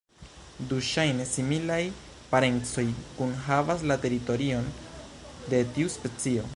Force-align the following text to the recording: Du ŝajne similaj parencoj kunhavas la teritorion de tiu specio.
Du 0.69 0.77
ŝajne 0.85 1.27
similaj 1.33 1.77
parencoj 2.31 2.87
kunhavas 3.19 3.87
la 3.93 3.99
teritorion 4.07 4.69
de 5.53 5.63
tiu 5.77 5.97
specio. 5.99 6.49